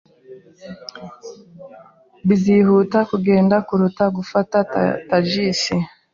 [2.27, 4.57] Bizihuta kugenda kuruta gufata
[5.09, 5.75] tagisi